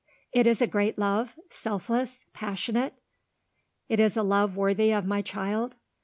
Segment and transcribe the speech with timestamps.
[0.33, 1.37] "It is a great love?
[1.51, 2.25] selfless?
[2.33, 2.95] passionate?
[3.87, 5.75] It is a love worthy of my child?"